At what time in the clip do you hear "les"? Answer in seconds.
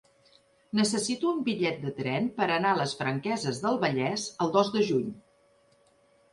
2.81-2.97